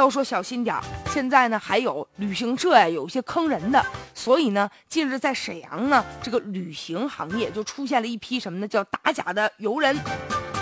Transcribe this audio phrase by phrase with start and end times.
[0.00, 8.66] 要说小心点儿，现在呢还有旅行社呀，有一些坑人的，所以呢，近日在沈阳呢，这个旅行行业就出现了一批什么呢？
[8.66, 9.94] 叫打假的游人，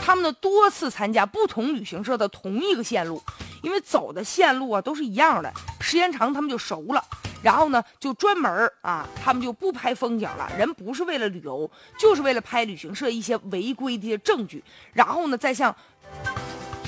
[0.05, 3.23] 他们呢多次参加不同旅行社的同一个线路，
[3.63, 7.05] 因为走的线路啊都是一样的，时间长他们就熟了，
[7.41, 15.73] 然后呢就专门啊，他们就不拍风景了，人不是为了旅游，就是为了拍旅行社一些违规的一些证据，然后呢再向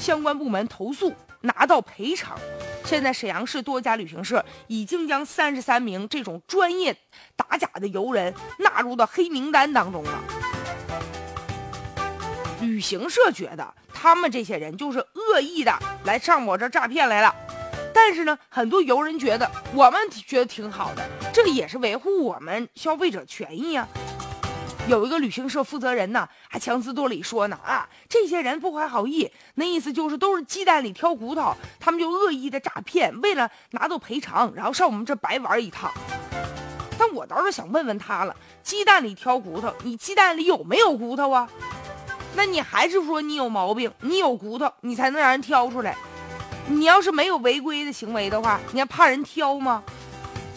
[0.00, 1.14] 相关部门投诉。
[1.42, 2.38] 拿到赔偿，
[2.84, 6.94] 现在沈阳市多家旅行社已经将三十三名这种专业
[7.34, 10.22] 打假的游人纳入到黑名单当中了。
[12.60, 15.74] 旅行社觉得他们这些人就是恶意的
[16.04, 17.34] 来上我这诈骗来了，
[17.94, 23.88] 但是呢，很多游人觉得我们觉得挺好的，这也是维护我们消费者权益啊。
[24.90, 35.92] 有一个旅行社负责人呢，还强词夺理说呢啊，这些人不怀好意，那意思就是都是鸡蛋里挑骨头，他们就恶意的诈骗，为了拿到赔偿，然后上我们这白玩一趟。
[36.98, 41.48] 但我倒是想问问他了，鸡蛋里挑骨头，你鸡蛋里有没有骨头啊？
[42.34, 45.96] 那你还是说你有毛病，你有骨头，你才能让人挑出来。
[46.66, 49.84] 你要是没有违规的行为的话，你还怕人挑吗？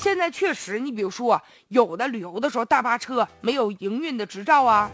[0.04, 4.92] 现在确实，你比如说，有的旅游的时候，大巴车没有营运的执照啊，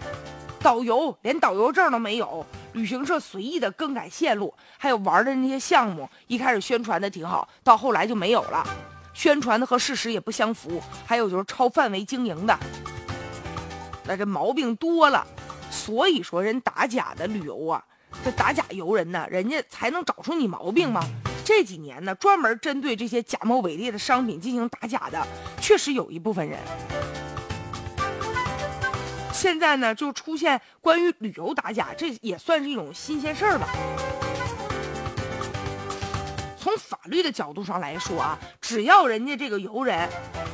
[0.62, 8.64] 导游连导游证都没有，旅行社随意的更改线路，还有玩的那些项目，一开始宣传的挺好，到后来就没有了，
[9.12, 12.56] 宣传的和事实也不相符，还有就是超范围经营的，
[14.06, 15.26] 那这毛病多了，
[15.72, 17.84] 所以说人打假的旅游啊，
[18.24, 21.04] 这打假游人呢，人家才能找出你毛病吗？
[21.50, 25.26] 这几年呢，专门针对这些假冒伪劣的商品进行打假的，
[25.60, 26.60] 确实有一部分人。
[29.34, 33.68] 现在呢，就出现关于旅游打假，这也算是一种新鲜事儿吧。
[36.56, 40.08] 从法律的角度上来说啊，只要人家这个游人，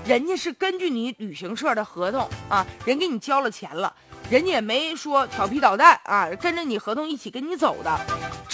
[0.06, 3.94] 人家是根据你旅行社的合同啊，人给你交了钱了，
[4.30, 8.00] 人家也没说调皮捣蛋啊，跟着你合同一起跟你走的，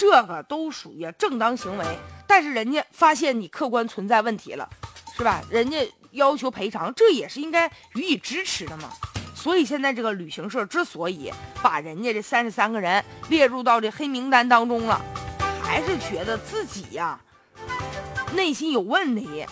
[0.02, 1.84] 这个都属于正当行为。
[2.26, 4.68] 但是人家发现你客观存在问题了，
[5.16, 5.40] 是吧？
[5.48, 8.90] 人家要求赔偿，这也是应该予以支持的嘛。
[9.32, 15.00] 所以现在这个旅行社之所以把人家这三十三个人列入到这黑名单当中了，
[15.62, 17.20] 还是觉得自己呀
[18.34, 19.46] 内心有问题。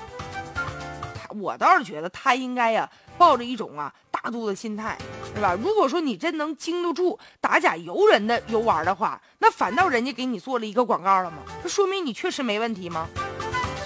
[1.40, 4.98] 我倒是觉得他应该呀抱着一种啊大度的心态。
[5.34, 5.56] 是吧？
[5.62, 11.38] 如果说你真能经得住打假游人的游玩的话，那反倒人家给你做了一个广告了吗？
[11.62, 13.08] 这说明你确实没问题吗？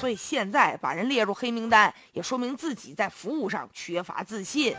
[0.00, 4.74] 所以现在把人列入黑名单，也说明自己在服务上缺乏自信。